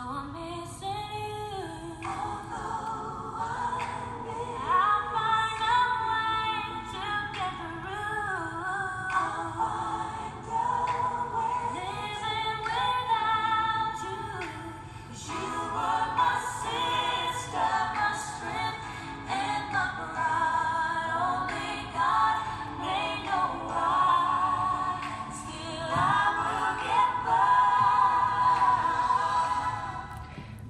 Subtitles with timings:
[0.00, 0.57] I'm missing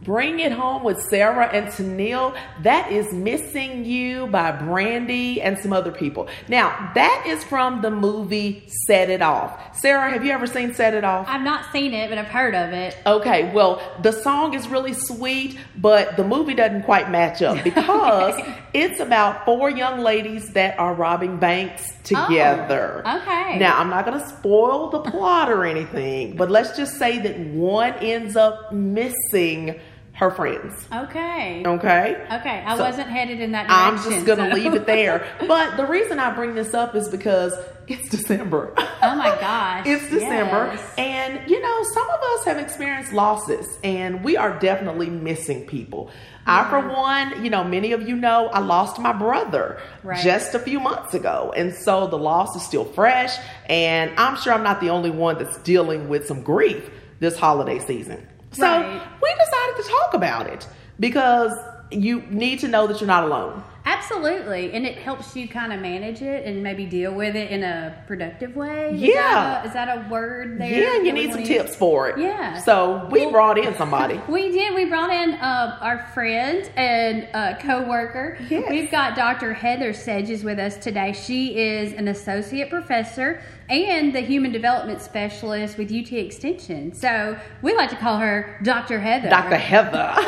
[0.08, 2.34] Bring It Home with Sarah and Tennille.
[2.62, 6.28] That is Missing You by Brandy and some other people.
[6.48, 9.76] Now, that is from the movie Set It Off.
[9.76, 11.26] Sarah, have you ever seen Set It Off?
[11.28, 12.96] I've not seen it, but I've heard of it.
[13.04, 18.40] Okay, well, the song is really sweet, but the movie doesn't quite match up because
[18.72, 23.02] it's about four young ladies that are robbing banks together.
[23.04, 23.58] Oh, okay.
[23.58, 27.38] Now, I'm not going to spoil the plot or anything, but let's just say that
[27.38, 29.78] one ends up missing
[30.18, 30.74] her friends.
[30.92, 31.62] Okay.
[31.64, 32.26] Okay?
[32.32, 34.12] Okay, I So, wasn't headed in that direction.
[34.12, 35.24] I'm just going to so- leave it there.
[35.46, 37.54] But the reason I bring this up is because
[37.86, 38.74] it's December.
[38.76, 39.86] Oh my gosh.
[39.86, 40.94] It's December, Yes.
[40.98, 46.10] and you know, some of us have experienced losses, and we are definitely missing people.
[46.46, 50.20] I, for one, you know, many of you know I lost my brother Right.
[50.22, 54.52] just a few months ago, and so the loss is still fresh, and I'm sure
[54.52, 58.26] I'm not the only one that's dealing with some grief this holiday season.
[58.52, 59.00] So Right.
[59.22, 60.66] we decided to talk about it
[61.00, 61.52] because
[61.90, 63.64] you need to know that you're not alone.
[63.88, 67.62] Absolutely, and it helps you kind of manage it and maybe deal with it in
[67.64, 68.90] a productive way.
[68.94, 69.14] Is Yeah.
[69.14, 70.68] that a, is that a word there?
[70.70, 71.48] Yeah, you need some use?
[71.48, 72.18] tips for it.
[72.18, 72.58] Yeah.
[72.58, 74.20] So we Well- brought in somebody.
[74.28, 74.74] We did.
[74.74, 78.36] We brought in uh, our friend and uh, co-worker.
[78.50, 78.68] Yes.
[78.68, 79.54] We've got Dr.
[79.54, 81.12] Heather Sedges with us today.
[81.14, 86.92] She is an associate professor and the human development specialist with UT Extension.
[86.92, 88.98] So we like to call her Dr.
[89.00, 89.30] Heather.
[89.30, 89.56] Dr.
[89.56, 90.12] Heather.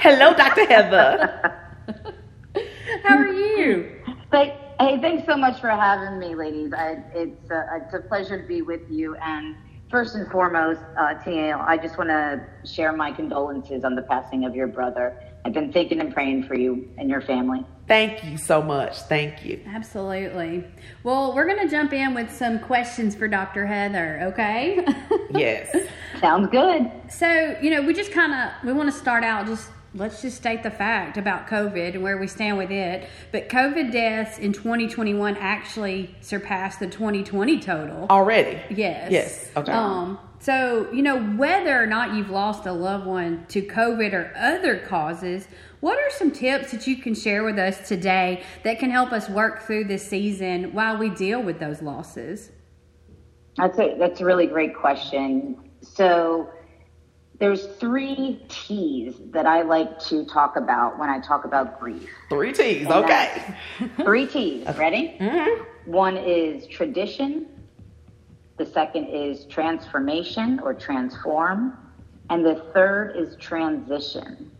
[0.00, 0.66] Hello, Dr.
[0.66, 1.52] Heather.
[3.06, 3.88] How are you?
[4.32, 6.72] Thank, hey, thanks so much for having me, ladies.
[6.72, 9.16] I, it's, uh, it's a pleasure to be with you.
[9.22, 9.54] And
[9.88, 14.56] first and foremost, uh, I just want to share my condolences on the passing of
[14.56, 15.14] your brother.
[15.44, 17.64] I've been thinking and praying for you and your family.
[17.86, 18.98] Thank you so much.
[19.02, 19.60] Thank you.
[19.66, 20.64] Absolutely.
[21.04, 23.66] Well, we're going to jump in with some questions for Dr.
[23.66, 24.84] Heather, okay?
[25.30, 25.76] Yes.
[26.20, 26.90] Sounds good.
[27.10, 30.36] So, you know, we just kind of we want to start out just let's just
[30.36, 33.08] state the fact about COVID and where we stand with it.
[33.32, 38.06] But COVID deaths in 2021 actually surpassed the 2020 total.
[38.08, 38.60] Already.
[38.70, 39.10] Yes.
[39.10, 39.50] Yes.
[39.56, 39.72] Okay.
[39.72, 44.32] Um so, you know, whether or not you've lost a loved one to COVID or
[44.36, 45.48] other causes,
[45.86, 49.28] what are some tips that you can share with us today that can help us
[49.28, 52.50] work through this season while we deal with those losses?
[53.56, 55.70] That's a, that's a really great question.
[55.82, 56.50] So
[57.38, 62.08] there's three T's that I like to talk about when I talk about grief.
[62.30, 62.86] Three T's.
[62.86, 63.54] And uh, Okay.
[64.02, 64.66] Three T's.
[64.76, 65.16] Ready?
[65.20, 65.92] Mm-hmm.
[65.92, 67.46] One is tradition.
[68.56, 71.78] The second is transformation or transform.
[72.28, 74.50] And the third is transition.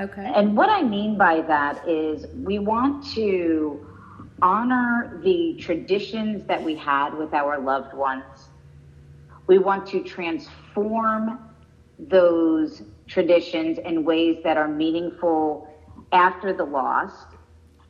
[0.00, 0.32] Okay.
[0.34, 3.86] And what I mean by that is we want to
[4.42, 8.48] honor the traditions that we had with our loved ones.
[9.46, 11.38] We want to transform
[11.98, 15.68] those traditions in ways that are meaningful
[16.12, 17.12] after the loss.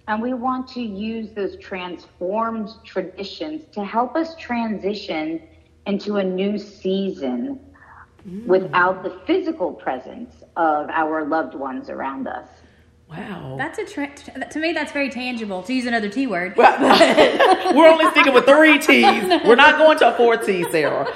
[0.06, 5.41] And we want to use those transformed traditions to help us transition
[5.87, 7.59] into a new season
[8.46, 12.48] without the physical presence of our loved ones around us.
[13.08, 13.56] Wow.
[13.58, 14.14] That's a tra-
[14.50, 14.72] to me.
[14.72, 15.62] That's very tangible.
[15.62, 16.54] To use another T word.
[16.56, 19.24] We're only sticking with three T's.
[19.44, 21.12] We're not going to a four T, Sarah.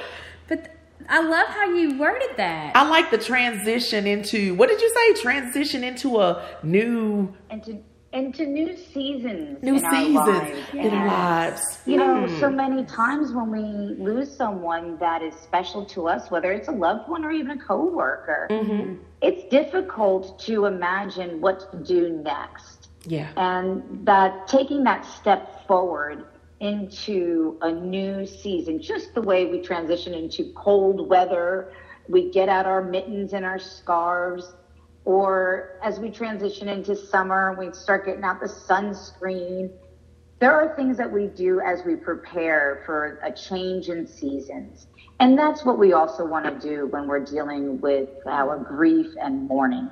[0.48, 0.76] But th-
[1.08, 2.76] I love how you worded that.
[2.76, 5.22] I like the transition into what did you say?
[5.22, 7.82] Transition into a new into
[8.12, 10.58] into new seasons new in our lives.
[10.72, 11.78] in our lives.
[11.84, 12.40] You know, Hmm.
[12.40, 13.62] so many times when we
[14.02, 17.58] lose someone that is special to us, whether it's a loved one or even a
[17.58, 18.94] coworker, Mm-hmm.
[19.20, 22.88] it's difficult to imagine what to do next.
[23.06, 23.28] Yeah.
[23.36, 26.24] And that taking that step forward
[26.60, 31.72] into a new season, just the way we transition into cold weather,
[32.08, 34.54] we get out our mittens and our scarves,
[35.04, 39.70] or as we transition into summer, we start getting out the sunscreen.
[40.38, 44.86] There are things that we do as we prepare for a change in seasons.
[45.20, 49.48] And that's what we also want to do when we're dealing with our grief and
[49.48, 49.90] mourning.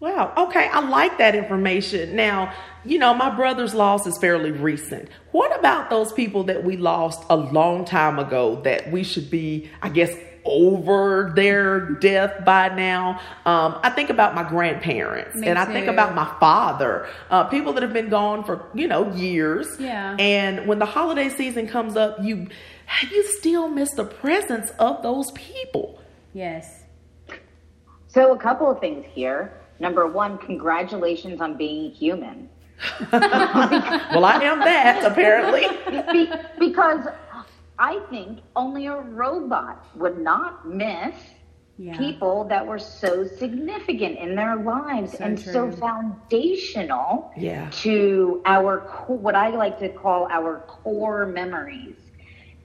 [0.00, 0.34] Wow.
[0.36, 0.68] Okay.
[0.68, 2.16] I like that information.
[2.16, 2.52] Now,
[2.84, 5.08] you know, my brother's loss is fairly recent.
[5.32, 9.70] What about those people that we lost a long time ago that we should be,
[9.80, 10.14] I guess,
[10.46, 13.20] over their death by now.
[13.44, 17.72] Um, I think about my grandparents Me and I think about my father, uh, people
[17.74, 19.68] that have been gone for, you know, years.
[19.78, 20.16] Yeah.
[20.18, 22.48] And when the holiday season comes up, you,
[23.10, 26.00] you still miss the presence of those people.
[26.32, 26.84] Yes.
[28.08, 29.60] So, a couple of things here.
[29.78, 32.48] Number one, congratulations on being human.
[33.12, 35.66] Well, I am that apparently.
[36.12, 37.06] Be- because
[37.78, 41.14] I think only a robot would not miss
[41.78, 41.96] Yeah.
[41.98, 47.68] people that were so significant in their lives So and so foundational Yeah.
[47.82, 51.96] to our what I like to call our core memories.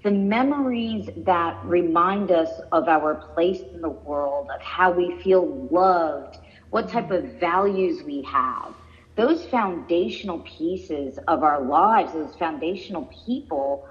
[0.04, 5.46] The memories that remind us of our place in the world, of how we feel
[5.70, 6.38] loved,
[6.70, 7.40] what type of mm-hmm.
[7.40, 8.74] values we have.
[9.16, 13.86] Those foundational pieces of our lives, those foundational people,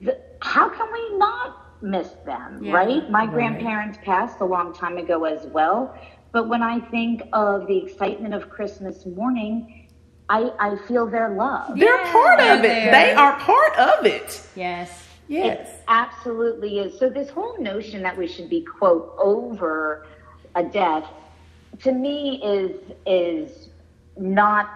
[0.00, 2.74] the, how can we not miss them, Yeah.
[2.74, 3.10] right?
[3.10, 3.30] My Right.
[3.32, 5.94] grandparents passed a long time ago as well.
[6.32, 9.88] But when I think of the excitement of Christmas morning,
[10.28, 11.76] I, I feel their love.
[11.78, 12.62] They're Yeah, part of it.
[12.62, 14.42] they're- They are part of it.
[14.54, 15.06] Yes.
[15.26, 15.68] Yes.
[15.68, 16.98] It absolutely is.
[16.98, 20.06] So this whole notion that we should be quote over
[20.54, 21.04] a death
[21.82, 22.72] to me is
[23.06, 23.68] is
[24.16, 24.68] not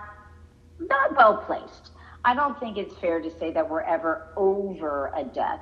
[0.78, 1.90] not well placed.
[2.24, 5.60] I don't think it's fair to say that we're ever over a death.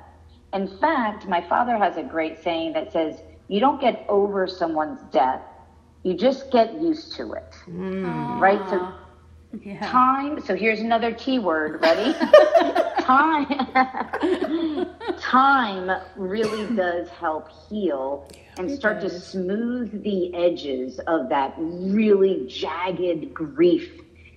[0.53, 5.01] In fact, my father has a great saying that says, "You don't get over someone's
[5.11, 5.41] death;
[6.03, 8.61] you just get used to it." Right?
[8.69, 8.93] So
[9.61, 9.79] yeah.
[9.87, 12.13] time so here's another t word ready
[13.01, 14.87] time
[15.19, 18.27] time really does help heal
[18.57, 23.91] and start to smooth the edges of that really jagged grief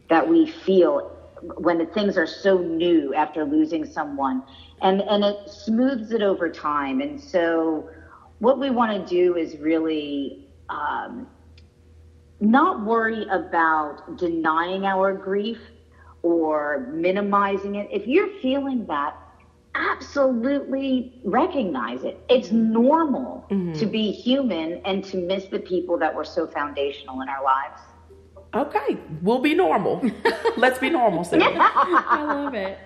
[0.08, 4.42] that we feel when things are so new after losing someone
[4.80, 7.84] and and it smooths it over time and so
[8.38, 10.36] what we want to do is really
[10.68, 11.26] um,
[12.40, 15.58] not worry about denying our grief
[16.22, 17.86] or minimizing it.
[17.90, 19.14] If you're feeling that,
[19.74, 22.18] absolutely recognize it.
[22.28, 23.44] It's normal
[23.74, 27.95] to be human and to miss the people that were so foundational in our lives.
[28.54, 28.96] Okay.
[29.22, 30.02] We'll be normal.
[30.56, 31.44] Let's be normal, Sarah.
[31.54, 32.78] I love it.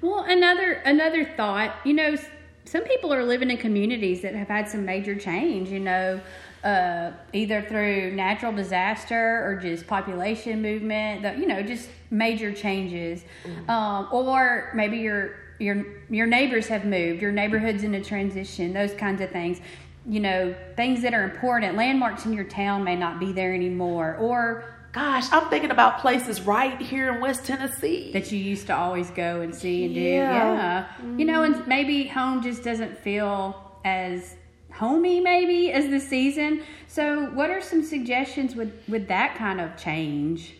[0.00, 1.74] Well, another another thought.
[1.84, 2.16] You know,
[2.64, 5.68] some people are living in communities that have had some major change.
[5.68, 6.20] You know,
[6.64, 11.22] uh, either through natural disaster or just population movement.
[11.22, 13.24] The, you know, just major changes,
[13.68, 17.20] um, or maybe your your your neighbors have moved.
[17.20, 18.72] Your neighborhood's in a transition.
[18.72, 19.60] Those kinds of things.
[20.06, 21.76] You know, things that are important.
[21.76, 26.40] Landmarks in your town may not be there anymore, or Gosh, I'm thinking about places
[26.40, 28.10] right here in West Tennessee.
[28.12, 30.00] that you used to always go and see and do.
[30.00, 30.32] Yeah.
[30.32, 31.16] Yeah.
[31.16, 34.36] You know, and maybe home just doesn't feel as
[34.72, 36.62] homey maybe as the season.
[36.88, 40.56] So what are some suggestions with with that kind of change?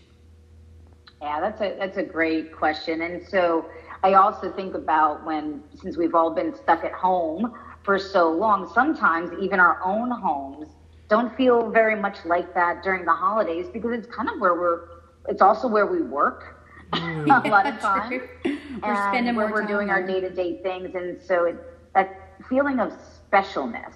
[1.20, 3.02] Yeah, that's a that's a great question.
[3.02, 3.66] And so
[4.04, 7.52] I also think about when since we've all been stuck at home
[7.82, 10.68] for so long, sometimes even our own homes
[11.10, 14.88] don't feel very much like that during the holidays because it's kind of where we're
[15.28, 17.44] it's also where we work mm.
[17.44, 18.22] a lot of time.
[18.44, 21.44] We're and spending where more we're time doing our day to day things, and so
[21.44, 21.56] it,
[21.94, 22.92] that feeling of
[23.30, 23.94] specialness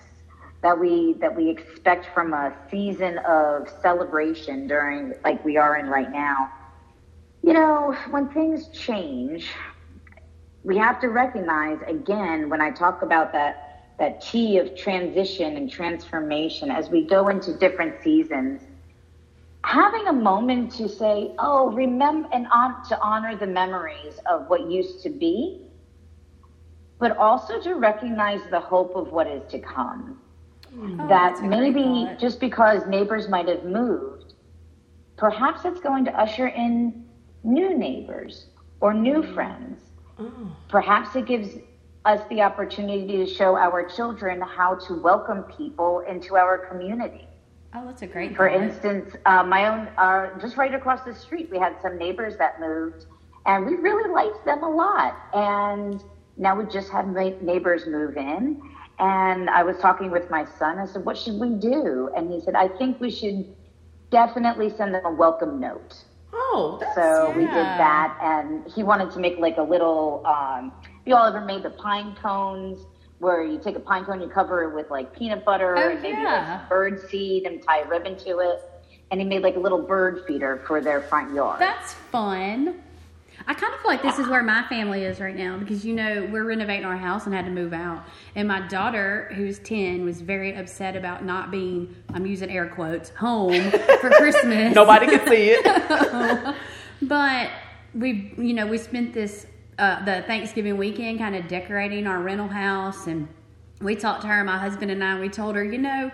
[0.62, 5.86] that we that we expect from a season of celebration during like we are in
[5.86, 6.50] right now.
[7.42, 9.50] You know, when things change,
[10.64, 13.63] we have to recognize again when I talk about that
[13.98, 18.62] that T of transition and transformation as we go into different seasons.
[19.64, 24.68] Having a moment to say, "Oh, remember," and on, to honor the memories of what
[24.70, 25.62] used to be,
[26.98, 30.20] but also to recognize the hope of what is to come.
[30.76, 34.34] Oh, that that's a great maybe just because neighbors might have moved,
[35.16, 37.04] perhaps it's going to usher in
[37.42, 38.46] new neighbors
[38.80, 39.34] or new mm-hmm.
[39.34, 39.80] friends.
[40.18, 40.30] Oh.
[40.68, 41.56] Perhaps it gives
[42.04, 47.26] us the opportunity to show our children how to welcome people into our community.
[47.74, 48.36] Oh, that's a great.
[48.36, 52.36] For instance, uh, my own, uh, just right across the street, we had some neighbors
[52.36, 53.06] that moved,
[53.46, 55.16] and we really liked them a lot.
[55.32, 56.02] And
[56.36, 57.08] now we just had
[57.42, 58.60] neighbors move in,
[58.98, 60.78] and I was talking with my son.
[60.78, 63.44] I said, "What should we do?" And he said, "I think we should
[64.10, 66.04] definitely send them a welcome note."
[66.36, 70.24] Oh, that's, So we did that, and he wanted to make like a little.
[70.26, 70.72] Um,
[71.06, 72.78] you all ever made the pine cones
[73.18, 76.02] where you take a pine cone, you cover it with like peanut butter Oh, and
[76.02, 76.58] maybe yeah.
[76.60, 78.60] like bird seed and tie a ribbon to it,
[79.10, 81.60] and he made like a little bird feeder for their front yard.
[81.60, 82.82] That's fun.
[83.46, 85.94] I kind of feel like this is where my family is right now because you
[85.94, 90.04] know we're renovating our house and had to move out, and my daughter, who's ten,
[90.04, 93.70] was very upset about not being I'm using air quotes home
[94.00, 94.74] for Christmas.
[94.74, 96.54] Nobody can see it.
[97.02, 97.50] But
[97.94, 99.46] we, you know, we spent this
[99.78, 103.28] uh, the Thanksgiving weekend kind of decorating our rental house, and
[103.80, 105.12] we talked to her, my husband and I.
[105.12, 106.10] And we told her, you know,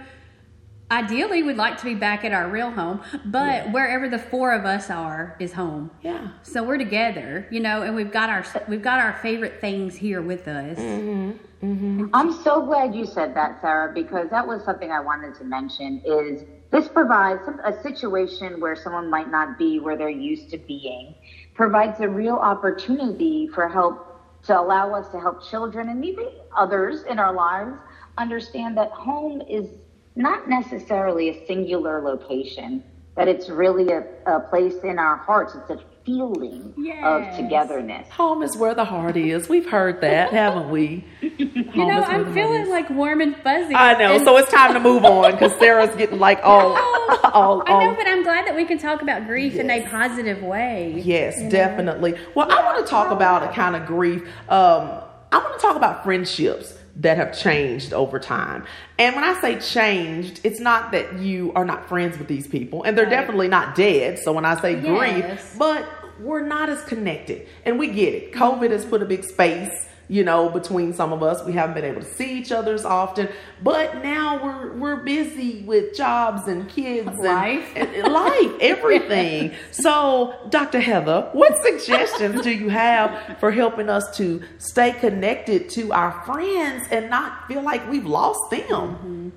[0.91, 4.65] ideally we'd like to be back at our real home, but wherever the four of
[4.65, 5.91] us are is home.
[6.03, 6.31] Yeah.
[6.43, 10.23] So we're together, you know, and we've got our we've got our favorite things here
[10.23, 10.79] with us.
[10.79, 11.31] Mm-hmm.
[11.67, 12.07] Mm-hmm.
[12.15, 16.01] I'm so glad you said that, Sarah, because that was something I wanted to mention
[16.07, 21.15] is this provides a situation where someone might not be where they're used to being,
[21.55, 24.07] provides a real opportunity for help
[24.45, 27.77] to allow us to help children and maybe others in our lives
[28.17, 29.69] understand that home is
[30.17, 32.83] not necessarily a singular location,
[33.17, 35.55] that it's really a, a place in our hearts.
[35.55, 36.73] It's a feeling
[37.05, 38.09] of togetherness.
[38.11, 39.49] Home is where the heart is.
[39.49, 41.05] We've heard that, haven't we?
[41.73, 43.75] You know, I'm feeling like warm and fuzzy.
[43.75, 44.15] I know.
[44.17, 47.63] And- So it's time to move on because Sarah's getting like all, all, all.
[47.67, 51.01] I know, but I'm glad that we can talk about grief in a positive way.
[51.05, 52.17] Yes, definitely.
[52.35, 54.23] Well, I want to talk about a kind of grief.
[54.49, 55.01] Um,
[55.33, 58.65] I want to talk about friendships that have changed over time.
[58.99, 62.83] And when I say changed, it's not that you are not friends with these people,
[62.83, 63.11] and they're Right.
[63.11, 64.19] definitely not dead.
[64.19, 64.85] So when I say Yes.
[64.85, 65.85] grief, but
[66.21, 68.33] we're not as connected, and we get it.
[68.33, 69.87] COVID has put a big space.
[70.11, 72.85] You know, between some of us, we haven't been able to see each other as
[72.85, 73.29] often.
[73.63, 77.73] But now we're we're busy with jobs and kids and Life.
[77.77, 79.53] and life, everything.
[79.71, 80.81] So, Dr.
[80.81, 86.89] Heather, what suggestions do you have for helping us to stay connected to our friends
[86.91, 89.33] and not feel like we've lost them?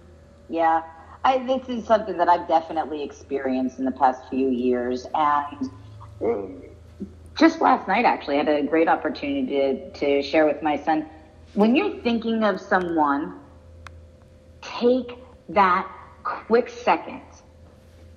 [0.50, 0.82] Yeah,
[1.24, 5.06] I, this is something that I've definitely experienced in the past few years.
[5.13, 5.70] And
[6.20, 6.42] uh,
[7.36, 11.08] just last night, actually, I had a great opportunity to, to share with my son.
[11.54, 13.40] When you're thinking of someone,
[14.62, 15.18] take
[15.50, 15.90] that
[16.24, 17.22] quick second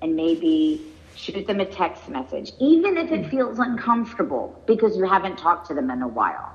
[0.03, 0.83] and maybe
[1.15, 3.31] shoot them a text message, even if it hmm.
[3.31, 6.53] feels uncomfortable because you haven't talked to them in a while.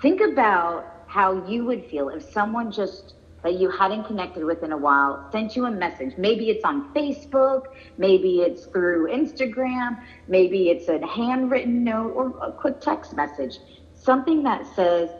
[0.00, 4.72] Think about how you would feel if someone just that you hadn't connected with in
[4.72, 6.14] a while sent you a message.
[6.18, 12.52] Maybe it's on Facebook, maybe it's through Instagram, maybe it's a handwritten note or a
[12.52, 13.58] quick text message.
[13.94, 15.10] Something that says,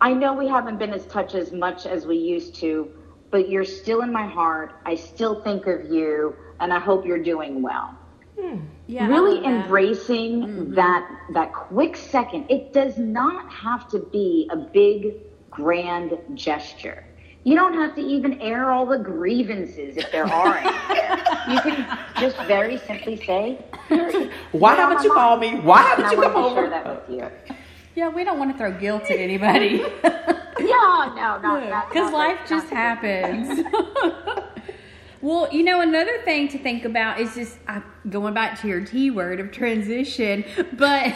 [0.00, 2.90] I know we haven't been as touch as much as we used to,
[3.30, 4.74] but you're still in my heart.
[4.84, 7.96] I still think of you, and I hope you're doing well.
[8.38, 8.60] Hmm.
[8.86, 9.46] Yeah, really that.
[9.46, 10.74] embracing mm-hmm.
[10.74, 12.50] that that quick second.
[12.50, 15.16] It does not have to be a big,
[15.50, 17.04] grand gesture.
[17.42, 21.54] You don't have to even air all the grievances if there are any.
[21.54, 23.58] you can just very simply say,
[24.52, 25.54] Why haven't my you called me?
[25.60, 26.70] Why haven't I you wanted come to share over?
[26.70, 27.56] that with you.
[27.96, 29.78] Yeah, we don't want to throw guilt at anybody
[30.60, 31.88] Yeah, no, no, not- that.
[31.88, 33.64] because life like- just not happens.
[35.22, 37.80] well, you know, another thing to think about is just uh,
[38.10, 40.44] going back to your T word of transition.
[40.74, 41.12] But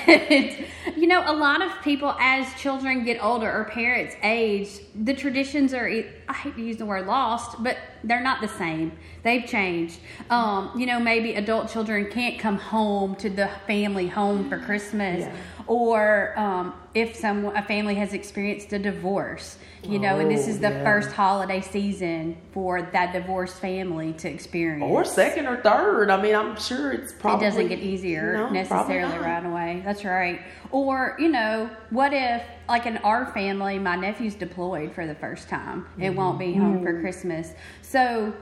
[1.04, 5.75] you know, a lot of people, as children get older or parents age, the traditions
[5.75, 8.90] are, I hate to use the word lost, but they're not the same.
[9.23, 9.99] They've changed.
[10.30, 15.20] Um, you know, maybe adult children can't come home to the family home for Christmas
[15.20, 15.37] Yeah.
[15.66, 20.50] Or um, if some a family has experienced a divorce, you know, and this Oh,
[20.50, 20.85] is the yeah.
[20.85, 24.83] first holiday season for that divorced family to experience.
[24.90, 26.11] Or second or third.
[26.11, 29.83] I mean, I'm sure it's probably it doesn't get easier No, necessarily right away.
[29.85, 30.40] That's right.
[30.71, 35.49] Or you know, what if like in our family, my nephew's deployed for the first
[35.49, 36.85] time and won't be home Mm-hmm.
[36.85, 37.52] for Christmas.
[37.83, 38.33] So,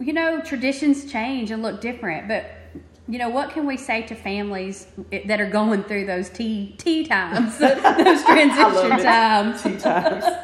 [0.00, 2.44] you know, traditions change and look different, but.
[3.10, 4.86] You know what can we say to families
[5.24, 9.02] that are going through those tea tea times, those transition it.
[9.02, 9.62] times?
[9.62, 10.24] Tea times.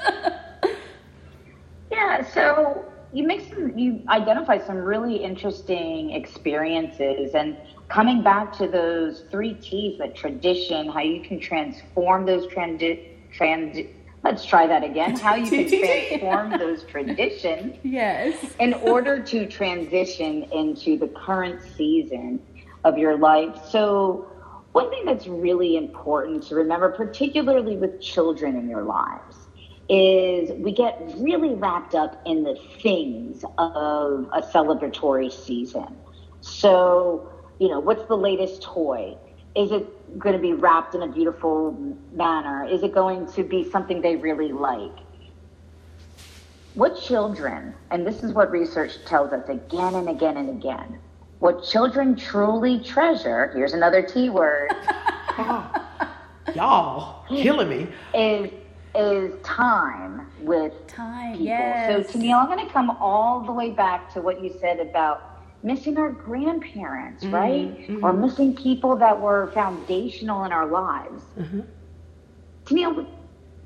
[1.91, 7.57] Yeah, so you make some, you identify some really interesting experiences, and
[7.89, 12.83] coming back to those three T's, that tradition, how you can transform those trans,
[13.33, 13.79] trans.
[14.25, 15.17] Let's try that again.
[15.21, 18.35] How you can transform those traditions Yes.
[18.59, 22.41] in order to transition into the current season
[22.85, 23.57] of your life.
[23.71, 24.31] So,
[24.73, 29.37] one thing that's really important to remember, particularly with children in your lives,
[29.89, 35.97] is we get really wrapped up in the things of a celebratory season.
[36.41, 39.17] So, you know, what's the latest toy?
[39.55, 41.73] Is it going to be wrapped in a beautiful
[42.13, 42.65] manner?
[42.65, 45.05] Is it going to be something they really like?
[46.75, 50.99] what children, and this is what research tells us again and again and again,
[51.45, 54.71] what children truly treasure, here's another T word,
[56.55, 57.87] Y'all killing me.
[58.15, 58.51] is
[58.95, 61.45] is time with Time, people.
[61.47, 62.07] yes.
[62.11, 65.23] So Tennille, I'm going to come all the way back to what you said about
[65.63, 67.91] missing our grandparents, Mm-hmm, right?
[68.03, 71.25] Or missing people that were foundational in our lives.
[71.39, 71.61] Mm-hmm.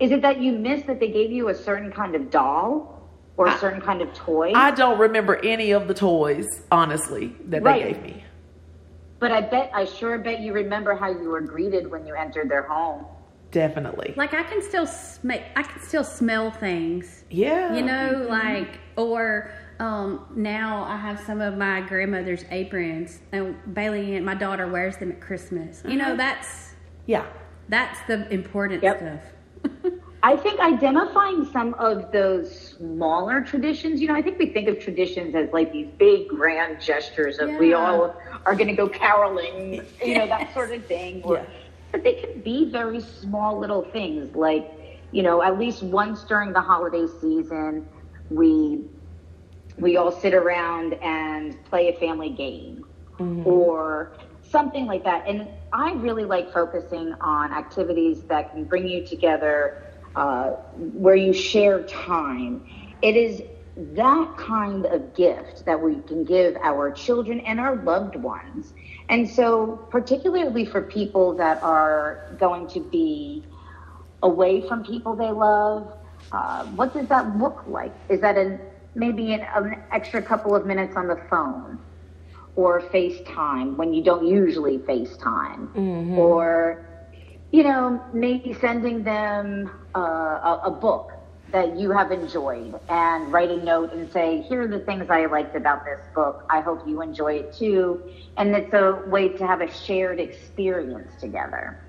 [0.01, 2.98] Is it that you miss that they gave you a certain kind of doll
[3.39, 4.53] or a I- certain kind of toy?
[4.55, 7.85] I don't remember any of the toys, honestly, that they Right.
[7.95, 8.25] gave me.
[9.21, 12.49] but I bet, I sure bet you remember how you were greeted when you entered
[12.49, 13.05] their home.
[13.51, 14.15] Definitely.
[14.17, 17.25] Like I can still smell, I can still smell things.
[17.31, 17.75] yeah.
[17.75, 24.15] You know, like or um, now I have some of my grandmother's aprons, and Bailey
[24.17, 25.83] and my daughter wears them at Christmas.
[25.89, 26.75] You know, that's
[27.07, 27.25] Yeah.
[27.69, 28.99] that's the important Yep.
[28.99, 29.93] stuff.
[30.23, 34.79] I think identifying some of those smaller traditions, you know, I think we think of
[34.79, 38.17] traditions as like these big grand gestures of we all
[38.47, 41.23] are going to go caroling, you know, that sort of thing.
[41.23, 41.45] Or, Yeah.
[41.91, 44.71] But they can be very small little things like,
[45.11, 47.89] you know, at least once during the holiday season,
[48.31, 48.85] we
[49.79, 52.85] we all sit around and play a family game
[53.19, 53.47] mm-hmm.
[53.47, 55.27] or something like that.
[55.27, 59.88] And I really like focusing on activities that can bring you together
[60.19, 62.61] uh, where you share time.
[63.03, 63.41] It is
[63.77, 68.75] that kind of gift that we can give our children and our loved ones.
[69.09, 73.45] And so, particularly for people that are going to be
[74.23, 75.93] away from people they love,
[76.33, 77.95] uh, what does that look like?
[78.09, 78.61] Is that an,
[78.97, 81.79] maybe an, an extra couple of minutes on the phone?
[82.57, 85.69] or FaceTime when you don't usually FaceTime,
[86.19, 86.88] or
[87.51, 91.13] you know maybe sending them uh, a, a book
[91.53, 95.27] that you have enjoyed and write a note and say, here are the things I
[95.27, 96.45] liked about this book.
[96.51, 98.03] I hope you enjoy it too.
[98.37, 101.83] And it's a way to have a shared experience together.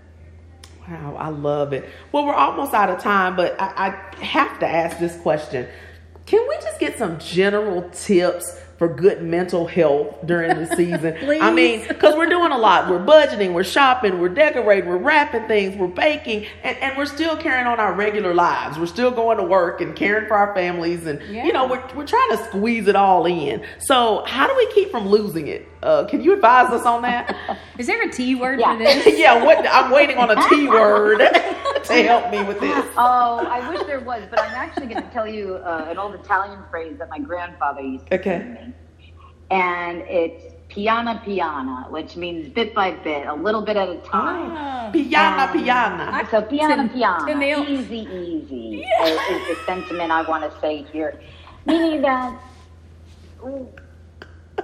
[0.87, 1.89] Wow, I love it.
[2.11, 5.67] Well, we're almost out of time, but I, I have to ask this question.
[6.25, 11.15] Can we just get some general tips for good mental health during the season?
[11.41, 12.89] I mean, because we're doing a lot.
[12.89, 17.37] We're budgeting, we're shopping, we're decorating, we're wrapping things, we're baking, and, and we're still
[17.37, 18.79] carrying on our regular lives.
[18.79, 22.07] We're still going to work and caring for our families, and you know, we're, we're
[22.07, 23.61] trying to squeeze it all in.
[23.79, 25.67] So, how do we keep from losing it?
[25.83, 27.37] Uh, can you advise us on that?
[27.77, 28.73] Is there a T word Yeah.
[28.77, 29.17] for this?
[29.19, 31.19] yeah, what I'm waiting on a T word
[31.89, 32.85] to help me with this.
[32.97, 36.15] Oh, I wish there was, but I'm actually going to tell you uh, an old
[36.15, 38.39] Italian phrase that my grandfather used to Okay.
[38.39, 38.73] say me.
[39.51, 44.51] And it's piana piana, which means bit by bit, a little bit at a time.
[44.55, 44.89] Ah.
[44.93, 46.27] Piana, piana.
[46.29, 50.59] So piana To- piana, to nail- easy easy is, is the sentiment I want to
[50.59, 51.19] say here.
[51.65, 52.39] Meaning that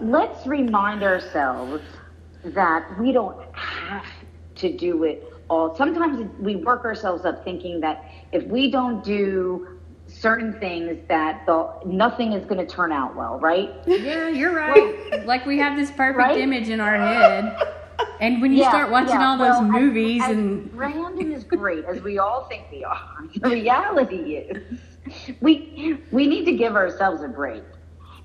[0.01, 1.81] let's remind ourselves
[2.43, 4.05] that we don't have
[4.55, 5.75] to do it all.
[5.75, 9.67] Sometimes we work ourselves up thinking that if we don't do
[10.07, 13.69] certain things that the, nothing is going to turn out well, right?
[13.87, 15.25] Yeah, you're right.
[15.25, 16.37] like we have this perfect Right?
[16.37, 17.57] image in our head.
[18.19, 19.27] And when you Yeah, start watching yeah.
[19.27, 22.99] all those Well, movies as and Brandon is great as we all think we are.
[23.41, 24.79] The reality is
[25.41, 27.63] we we need to give ourselves a break.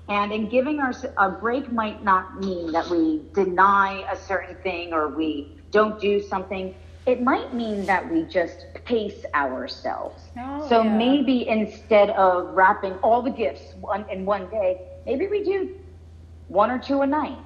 [0.09, 4.93] And in giving our a break might not mean that we deny a certain thing
[4.93, 6.73] or we don't do something.
[7.05, 10.21] It might mean that we just pace ourselves.
[10.37, 10.97] Oh, so yeah.
[10.97, 15.75] maybe instead of wrapping all the gifts one, in one day, maybe we do
[16.47, 17.37] one or two a night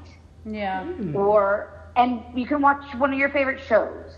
[0.45, 0.83] yeah.
[0.83, 1.15] Hmm.
[1.15, 4.15] or and you can watch one of your favorite shows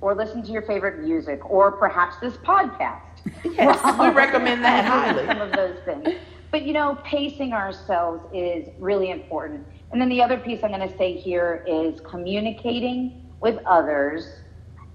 [0.00, 3.00] or listen to your favorite music or perhaps this podcast
[3.44, 5.26] Yes, we recommend that highly.
[5.26, 6.08] some of those things
[6.50, 10.88] but you know pacing ourselves is really important and then the other piece i'm going
[10.88, 14.41] to say here is communicating with others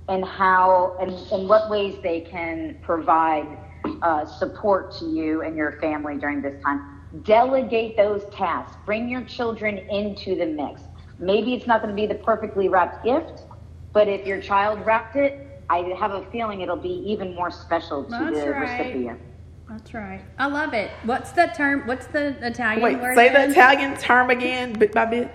[0.10, 3.46] and how and in what ways they can provide
[4.02, 9.24] uh, support to you and your family during this time delegate those tasks bring your
[9.24, 10.82] children into the mix
[11.20, 13.43] maybe it's not going to be the perfectly wrapped gift
[13.93, 18.04] but if your child wrapped it i have a feeling it'll be even more special
[18.04, 18.80] to That's the right.
[18.80, 19.20] recipient
[19.70, 20.22] That's right.
[20.39, 20.89] I love it.
[21.04, 21.82] What's the term?
[21.88, 23.15] What's the Italian Wait, word?
[23.15, 23.50] say the?
[23.52, 25.30] Italian term again, bit by bit.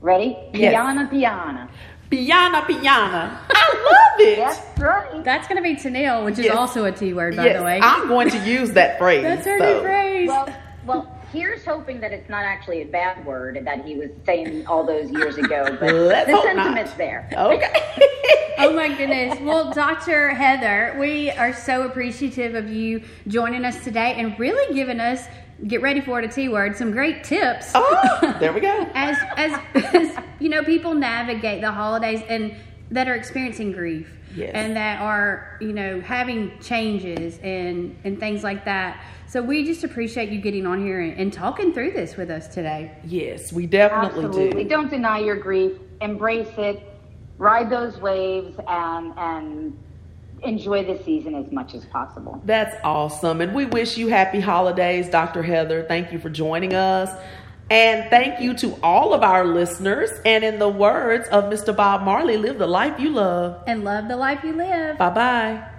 [0.00, 0.72] ready Yes.
[0.74, 1.68] piana piana
[2.10, 3.40] Piana, piana.
[3.50, 3.74] I
[4.18, 4.36] love it.
[4.38, 6.56] that's right That's going to be Tennille, which is Yes.
[6.56, 7.80] also a T word, by Yes, the way.
[7.82, 9.22] I'm going to use that phrase.
[9.22, 9.74] That's her so.
[9.74, 10.28] new phrase.
[10.28, 10.48] Well,
[10.86, 14.84] well, here's hoping that it's not actually a bad word that he was saying all
[14.84, 16.54] those years ago, but Let's the hope not.
[16.64, 17.28] sentiment's there.
[17.32, 18.02] Okay.
[18.58, 19.38] Oh my goodness.
[19.42, 20.30] Well, Dr.
[20.30, 25.26] Heather, we are so appreciative of you joining us today and really giving us,
[25.66, 27.70] get ready for it, a T word, some great tips.
[27.74, 28.88] oh, there we go.
[28.94, 29.60] As, as,
[29.94, 32.54] as, you know, people navigate the holidays and
[32.90, 34.50] that are experiencing grief Yes.
[34.54, 39.02] and that are you know having changes and and things like that.
[39.26, 42.46] So we just appreciate you getting on here and, and talking through this with us
[42.46, 42.92] today.
[43.04, 44.64] Yes, we definitely Absolutely.
[44.64, 44.68] do.
[44.68, 45.72] Don't deny your grief.
[46.02, 46.82] Embrace it.
[47.38, 49.78] Ride those waves and and
[50.42, 52.40] enjoy the season as much as possible.
[52.44, 53.40] That's awesome.
[53.40, 55.42] And we wish you happy holidays, Dr.
[55.42, 55.84] Heather.
[55.84, 57.10] Thank you for joining us.
[57.68, 60.10] And thank you to all of our listeners.
[60.24, 61.74] And in the words of Mr.
[61.76, 63.62] Bob Marley, live the life you love.
[63.66, 64.98] And love the life you live.
[64.98, 65.75] Bye bye.